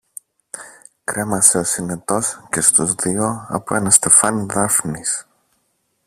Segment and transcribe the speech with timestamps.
[1.03, 5.27] Κρέμασε ο Συνετός και στους δυο από ένα στεφάνι δάφνης.